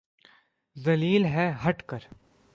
ذلیل 0.75 1.25
ہے 1.25 1.51
ہٹ 1.65 1.83
کر 1.83 1.99